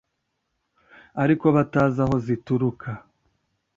ariko 1.23 1.45
batazi 1.55 1.99
aho 2.05 2.15
zituruka 2.25 2.89